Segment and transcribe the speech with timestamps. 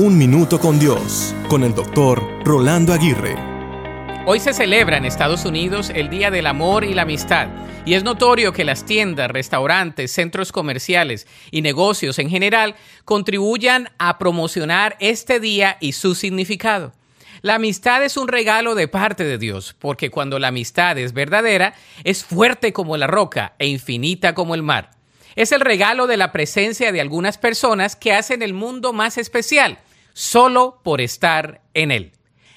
[0.00, 3.34] Un Minuto con Dios, con el doctor Rolando Aguirre.
[4.26, 7.48] Hoy se celebra en Estados Unidos el Día del Amor y la Amistad,
[7.84, 14.18] y es notorio que las tiendas, restaurantes, centros comerciales y negocios en general contribuyan a
[14.18, 16.92] promocionar este día y su significado.
[17.42, 21.74] La amistad es un regalo de parte de Dios, porque cuando la amistad es verdadera,
[22.04, 24.92] es fuerte como la roca e infinita como el mar.
[25.34, 29.80] Es el regalo de la presencia de algunas personas que hacen el mundo más especial
[30.18, 32.10] solo por estar en él.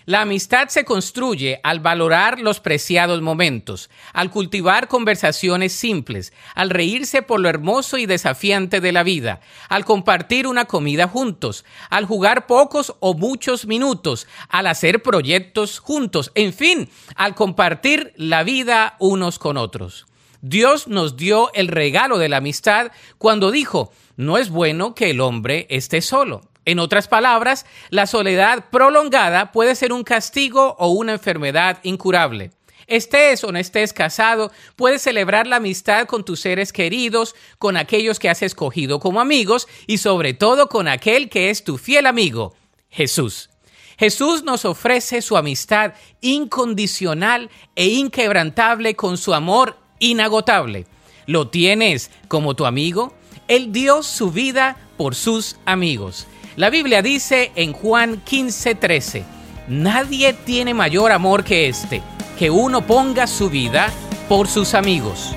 [0.05, 7.21] La amistad se construye al valorar los preciados momentos, al cultivar conversaciones simples, al reírse
[7.21, 12.47] por lo hermoso y desafiante de la vida, al compartir una comida juntos, al jugar
[12.47, 19.37] pocos o muchos minutos, al hacer proyectos juntos, en fin, al compartir la vida unos
[19.37, 20.07] con otros.
[20.41, 25.21] Dios nos dio el regalo de la amistad cuando dijo, no es bueno que el
[25.21, 26.41] hombre esté solo.
[26.65, 32.51] En otras palabras, la soledad prolongada puede ser un castigo o una enfermedad incurable.
[32.87, 38.19] Estés o no estés casado, puedes celebrar la amistad con tus seres queridos, con aquellos
[38.19, 42.53] que has escogido como amigos y sobre todo con aquel que es tu fiel amigo,
[42.89, 43.49] Jesús.
[43.97, 50.85] Jesús nos ofrece su amistad incondicional e inquebrantable con su amor inagotable.
[51.27, 53.13] ¿Lo tienes como tu amigo?
[53.47, 56.27] Él dio su vida por sus amigos.
[56.57, 59.23] La Biblia dice en Juan 15:13,
[59.69, 62.01] nadie tiene mayor amor que este,
[62.37, 63.89] que uno ponga su vida
[64.27, 65.33] por sus amigos.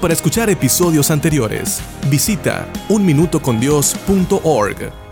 [0.00, 5.07] Para escuchar episodios anteriores, visita unminutocondios.org.